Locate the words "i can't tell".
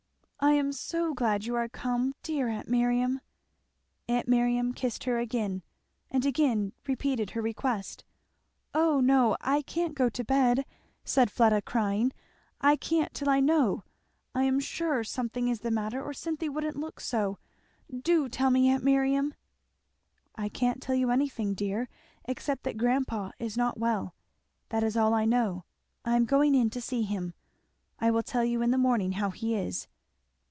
20.33-20.95